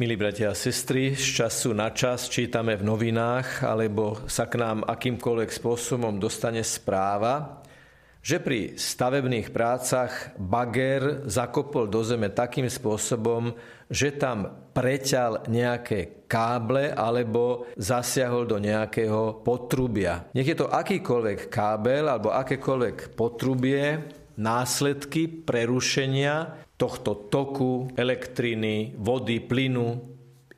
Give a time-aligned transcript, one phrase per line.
[0.00, 4.88] Milí bratia a sestry, z času na čas čítame v novinách alebo sa k nám
[4.88, 7.60] akýmkoľvek spôsobom dostane správa,
[8.24, 13.52] že pri stavebných prácach bager zakopol do zeme takým spôsobom,
[13.92, 20.24] že tam preťal nejaké káble alebo zasiahol do nejakého potrubia.
[20.32, 24.00] Nech je to akýkoľvek kábel alebo akékoľvek potrubie,
[24.40, 30.02] následky prerušenia tohto toku elektriny, vody, plynu,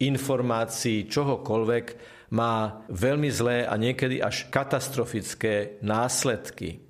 [0.00, 1.86] informácií, čohokoľvek,
[2.32, 6.80] má veľmi zlé a niekedy až katastrofické následky.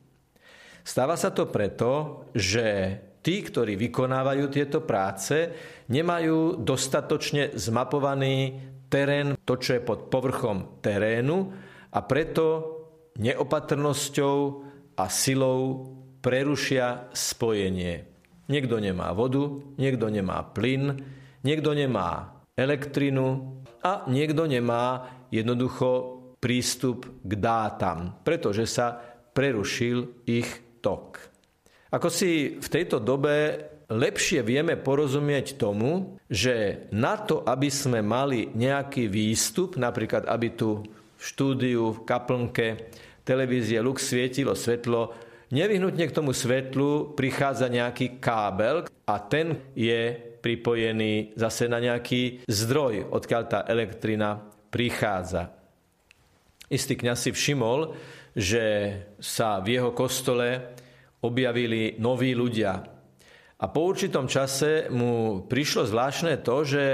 [0.87, 2.95] Stáva sa to preto, že
[3.27, 5.51] tí, ktorí vykonávajú tieto práce,
[5.91, 8.55] nemajú dostatočne zmapovaný
[8.87, 11.51] terén, to, čo je pod povrchom terénu
[11.91, 12.47] a preto
[13.19, 14.37] neopatrnosťou
[14.95, 15.91] a silou
[16.23, 18.14] prerušia spojenie.
[18.45, 21.01] Niekto nemá vodu, niekto nemá plyn,
[21.45, 29.01] niekto nemá elektrinu a niekto nemá jednoducho prístup k dátam, pretože sa
[29.33, 30.47] prerušil ich
[30.85, 31.17] tok.
[31.89, 38.53] Ako si v tejto dobe lepšie vieme porozumieť tomu, že na to, aby sme mali
[38.53, 40.85] nejaký výstup, napríklad aby tu
[41.17, 42.67] v štúdiu, v kaplnke
[43.25, 45.17] televízie Lux svietilo svetlo,
[45.55, 53.15] Nevyhnutne k tomu svetlu prichádza nejaký kábel a ten je pripojený zase na nejaký zdroj,
[53.15, 54.43] odkiaľ tá elektrina
[54.75, 55.55] prichádza.
[56.67, 57.95] Istý kňaz si všimol,
[58.35, 58.65] že
[59.23, 60.75] sa v jeho kostole
[61.23, 62.75] objavili noví ľudia.
[63.55, 66.85] A po určitom čase mu prišlo zvláštne to, že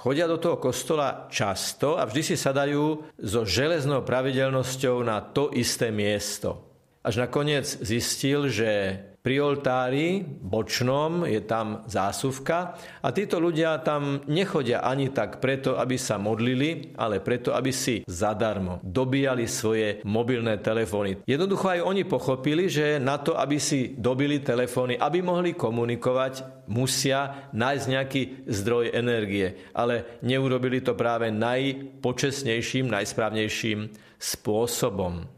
[0.00, 5.92] chodia do toho kostola často a vždy si sadajú so železnou pravidelnosťou na to isté
[5.92, 6.67] miesto.
[7.02, 14.80] Až nakoniec zistil, že pri oltári bočnom je tam zásuvka a títo ľudia tam nechodia
[14.80, 21.28] ani tak preto, aby sa modlili, ale preto, aby si zadarmo dobíjali svoje mobilné telefóny.
[21.28, 27.52] Jednoducho aj oni pochopili, že na to, aby si dobili telefóny, aby mohli komunikovať, musia
[27.52, 29.70] nájsť nejaký zdroj energie.
[29.76, 35.37] Ale neurobili to práve najpočesnejším, najsprávnejším spôsobom.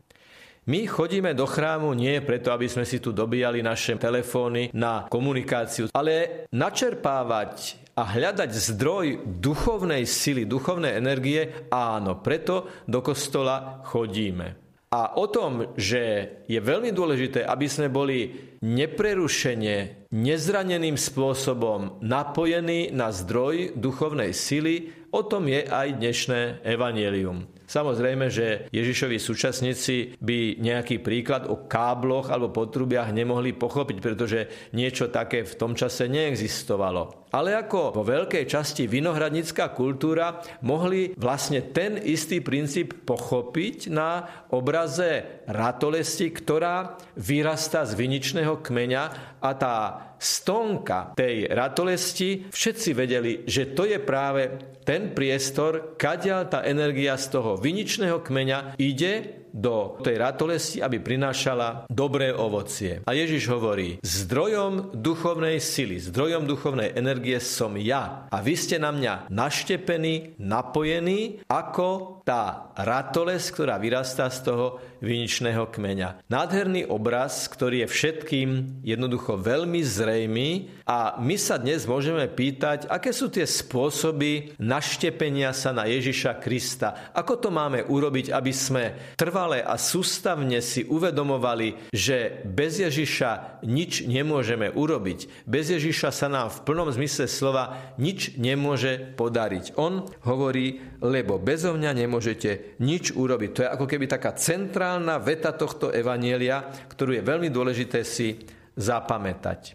[0.68, 5.88] My chodíme do chrámu nie preto, aby sme si tu dobíjali naše telefóny na komunikáciu,
[5.96, 9.06] ale načerpávať a hľadať zdroj
[9.40, 14.56] duchovnej sily, duchovnej energie, áno, preto do kostola chodíme.
[14.90, 18.34] A o tom, že je veľmi dôležité, aby sme boli
[18.64, 27.46] neprerušene, nezraneným spôsobom napojení na zdroj duchovnej sily, o tom je aj dnešné evanelium.
[27.70, 35.06] Samozrejme, že Ježišovi súčasníci by nejaký príklad o kábloch alebo potrubiach nemohli pochopiť, pretože niečo
[35.06, 37.30] také v tom čase neexistovalo.
[37.30, 45.46] Ale ako vo veľkej časti vinohradnická kultúra mohli vlastne ten istý princíp pochopiť na obraze
[45.46, 49.02] ratolesti, ktorá vyrastá z viničného kmeňa
[49.38, 49.74] a tá
[50.20, 57.40] stonka tej ratolesti, všetci vedeli, že to je práve ten priestor, kadiaľ tá energia z
[57.40, 63.02] toho viničného kmeňa ide do tej ratolesti, aby prinášala dobré ovocie.
[63.02, 68.30] A Ježiš hovorí, zdrojom duchovnej sily, zdrojom duchovnej energie som ja.
[68.30, 74.66] A vy ste na mňa naštepení, napojení, ako tá ratoles, ktorá vyrastá z toho
[75.02, 76.28] viničného kmeňa.
[76.30, 78.48] Nádherný obraz, ktorý je všetkým
[78.84, 85.72] jednoducho veľmi zrejmý a my sa dnes môžeme pýtať, aké sú tie spôsoby naštepenia sa
[85.72, 87.10] na Ježiša Krista.
[87.16, 93.64] Ako to máme urobiť, aby sme trvali trvale a sústavne si uvedomovali, že bez Ježiša
[93.64, 95.48] nič nemôžeme urobiť.
[95.48, 99.80] Bez Ježiša sa nám v plnom zmysle slova nič nemôže podariť.
[99.80, 103.50] On hovorí, lebo bezo mňa nemôžete nič urobiť.
[103.56, 108.44] To je ako keby taká centrálna veta tohto evanielia, ktorú je veľmi dôležité si
[108.76, 109.72] zapamätať.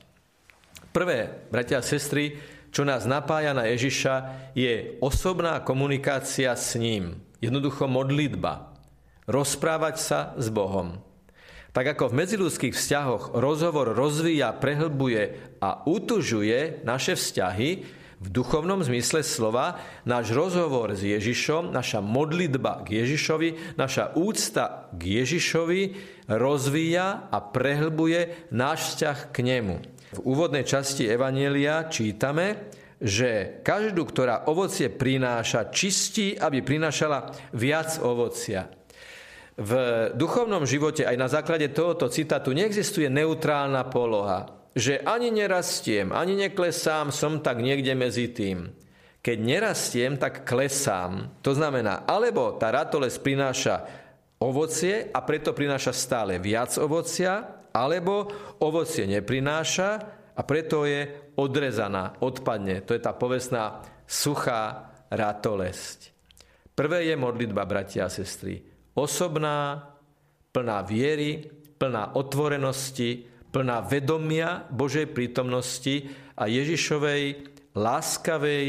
[0.93, 2.37] Prvé, bratia a sestry,
[2.69, 4.13] čo nás napája na Ježiša,
[4.53, 7.17] je osobná komunikácia s ním.
[7.41, 8.74] Jednoducho modlitba
[9.25, 11.01] rozprávať sa s Bohom.
[11.75, 17.69] Tak ako v medziludských vzťahoch rozhovor rozvíja, prehlbuje a utužuje naše vzťahy,
[18.15, 19.77] v duchovnom zmysle slova
[20.07, 25.81] náš rozhovor s Ježišom, naša modlitba k Ježišovi, naša úcta k Ježišovi
[26.31, 29.75] rozvíja a prehlbuje náš vzťah k nemu.
[30.15, 32.71] V úvodnej časti Evanielia čítame,
[33.03, 38.71] že každú, ktorá ovocie prináša, čistí, aby prinášala viac ovocia.
[39.55, 39.71] V
[40.19, 47.07] duchovnom živote aj na základe tohoto citátu neexistuje neutrálna poloha, že ani nerastiem, ani neklesám,
[47.15, 48.75] som tak niekde medzi tým.
[49.25, 51.41] keď nerastiem, tak klesám.
[51.41, 53.81] To znamená, alebo tá ratoles prináša
[54.37, 58.29] ovocie a preto prináša stále viac ovocia, alebo
[58.61, 59.89] ovocie neprináša
[60.37, 62.85] a preto je odrezaná, odpadne.
[62.85, 66.13] To je tá povestná suchá ratolesť.
[66.77, 68.61] Prvé je modlitba, bratia a sestry.
[68.95, 69.91] Osobná,
[70.55, 71.43] plná viery,
[71.75, 76.07] plná otvorenosti, plná vedomia Božej prítomnosti
[76.39, 77.23] a Ježišovej
[77.75, 78.67] láskavej,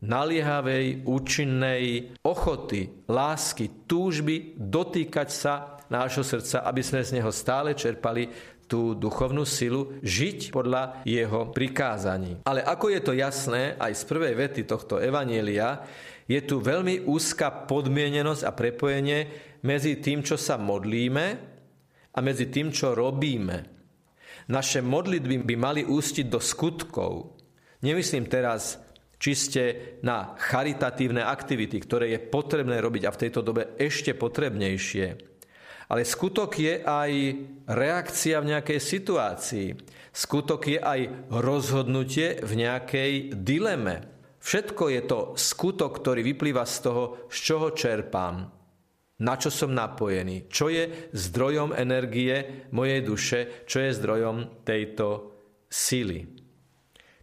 [0.00, 5.52] naliehavej, účinnej ochoty, lásky, túžby dotýkať sa
[5.92, 12.42] nášho srdca, aby sme z neho stále čerpali tú duchovnú silu žiť podľa jeho prikázaní.
[12.42, 15.86] Ale ako je to jasné aj z prvej vety tohto evanielia,
[16.26, 19.20] je tu veľmi úzka podmienenosť a prepojenie
[19.62, 21.26] medzi tým, čo sa modlíme
[22.14, 23.58] a medzi tým, čo robíme.
[24.46, 27.38] Naše modlitby by mali ústiť do skutkov.
[27.82, 28.78] Nemyslím teraz
[29.18, 35.06] čiste na charitatívne aktivity, ktoré je potrebné robiť a v tejto dobe ešte potrebnejšie.
[35.86, 37.10] Ale skutok je aj
[37.70, 39.68] reakcia v nejakej situácii.
[40.10, 44.15] Skutok je aj rozhodnutie v nejakej dileme.
[44.46, 48.46] Všetko je to skutok, ktorý vyplýva z toho, z čoho čerpám,
[49.26, 55.34] na čo som napojený, čo je zdrojom energie mojej duše, čo je zdrojom tejto
[55.66, 56.30] sily.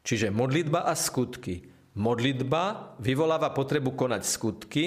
[0.03, 4.85] Čiže modlitba a skutky Modlitba vyvoláva potrebu konať skutky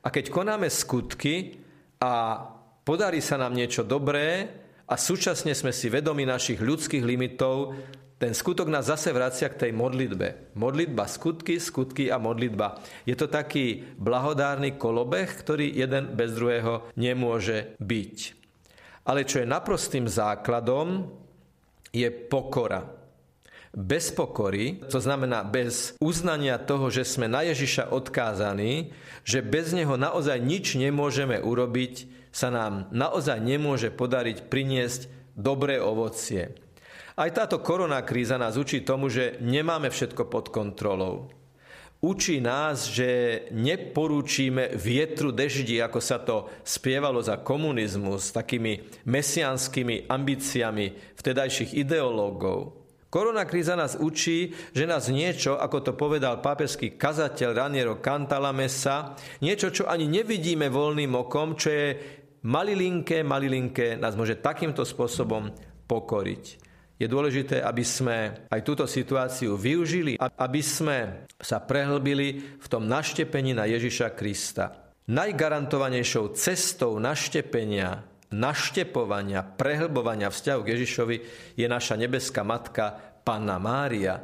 [0.00, 1.60] a keď konáme skutky
[2.00, 2.40] a
[2.88, 4.48] podarí sa nám niečo dobré
[4.88, 7.76] a súčasne sme si vedomi našich ľudských limitov,
[8.18, 10.58] ten skutok nás zase vracia k tej modlitbe.
[10.58, 12.82] Modlitba, skutky, skutky a modlitba.
[13.06, 18.16] Je to taký blahodárny kolobeh, ktorý jeden bez druhého nemôže byť.
[19.06, 21.14] Ale čo je naprostým základom,
[21.94, 22.98] je pokora
[23.78, 28.90] bez pokory, to znamená bez uznania toho, že sme na Ježiša odkázaní,
[29.22, 35.06] že bez neho naozaj nič nemôžeme urobiť, sa nám naozaj nemôže podariť priniesť
[35.36, 36.56] dobré ovocie.
[37.18, 41.26] Aj táto korona kríza nás učí tomu, že nemáme všetko pod kontrolou.
[41.98, 50.06] Učí nás, že neporúčíme vietru deždi, ako sa to spievalo za komunizmu s takými mesianskými
[50.06, 52.86] ambíciami vtedajších ideológov.
[53.10, 59.74] Korona kríza nás učí, že nás niečo, ako to povedal pápežský kazateľ Raniero Cantalamessa, niečo,
[59.74, 61.86] čo ani nevidíme voľným okom, čo je
[62.46, 65.50] malilinké, malilinké, nás môže takýmto spôsobom
[65.90, 66.68] pokoriť.
[66.98, 73.54] Je dôležité, aby sme aj túto situáciu využili, aby sme sa prehlbili v tom naštepení
[73.54, 74.94] na Ježiša Krista.
[75.06, 81.16] Najgarantovanejšou cestou naštepenia naštepovania, prehlbovania vzťahu k Ježišovi
[81.56, 82.92] je naša nebeská matka
[83.24, 84.20] Panna Mária.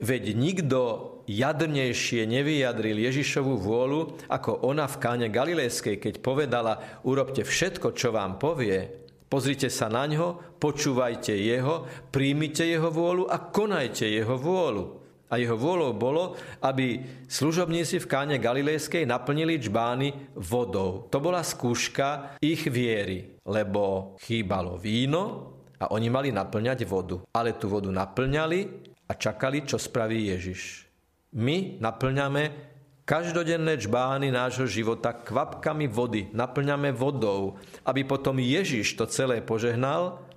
[0.00, 0.80] Veď nikto
[1.28, 8.40] jadrnejšie nevyjadril Ježišovu vôľu ako ona v káne Galilejskej, keď povedala, urobte všetko, čo vám
[8.40, 9.09] povie.
[9.30, 14.98] Pozrite sa na ňo, počúvajte jeho, príjmite jeho vôľu a konajte jeho vôľu.
[15.30, 21.06] A jeho vôľou bolo, aby služobníci v káne Galilejskej naplnili čbány vodou.
[21.06, 27.22] To bola skúška ich viery, lebo chýbalo víno a oni mali naplňať vodu.
[27.30, 28.60] Ale tú vodu naplňali
[29.06, 30.90] a čakali, čo spraví Ježiš.
[31.38, 32.69] My naplňame
[33.10, 40.30] každodenné čbány nášho života kvapkami vody, naplňame vodou, aby potom Ježiš to celé požehnal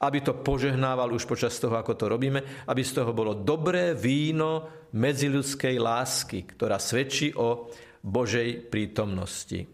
[0.00, 2.40] aby to požehnával už počas toho, ako to robíme,
[2.72, 4.64] aby z toho bolo dobré víno
[4.96, 7.68] medziľudskej lásky, ktorá svedčí o
[8.00, 9.68] Božej prítomnosti.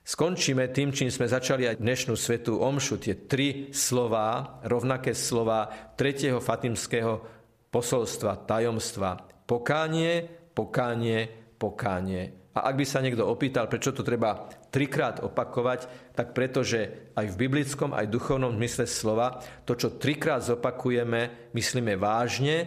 [0.00, 6.40] Skončíme tým, čím sme začali aj dnešnú svetú omšu, tie tri slová, rovnaké slová tretieho
[6.40, 7.20] fatimského
[7.68, 9.28] posolstva, tajomstva.
[9.44, 10.24] Pokánie,
[10.56, 12.54] pokánie, pokánie.
[12.54, 17.38] A ak by sa niekto opýtal, prečo to treba trikrát opakovať, tak pretože aj v
[17.46, 22.66] biblickom, aj duchovnom zmysle slova to, čo trikrát zopakujeme, myslíme vážne,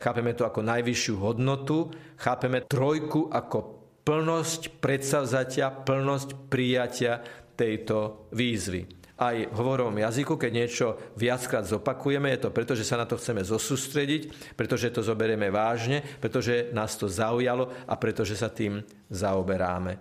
[0.00, 3.58] chápeme to ako najvyššiu hodnotu, chápeme trojku ako
[4.06, 7.20] plnosť predsavzatia, plnosť prijatia
[7.52, 10.86] tejto výzvy aj v hovorovom jazyku, keď niečo
[11.18, 16.06] viackrát zopakujeme, je to preto, že sa na to chceme zosústrediť, pretože to zoberieme vážne,
[16.22, 18.78] pretože nás to zaujalo a pretože sa tým
[19.10, 19.98] zaoberáme.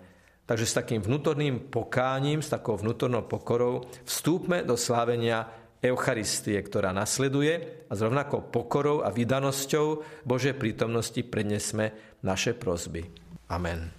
[0.47, 5.49] Takže s takým vnútorným pokáním, s takou vnútornou pokorou vstúpme do slávenia
[5.81, 9.85] Eucharistie, ktorá nasleduje a s rovnakou pokorou a vydanosťou
[10.23, 13.05] Božej prítomnosti prednesme naše prozby.
[13.51, 13.97] Amen.